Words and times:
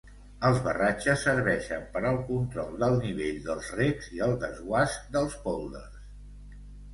Els 0.47 0.59
barratges 0.67 1.25
serveixen 1.27 1.83
per 1.97 2.01
al 2.11 2.17
control 2.29 2.79
del 2.85 2.97
nivell 3.03 3.37
dels 3.49 3.69
recs 3.81 4.09
i 4.17 4.25
el 4.29 4.35
desguàs 4.45 4.97
dels 5.19 5.39
pòlders. 5.47 6.03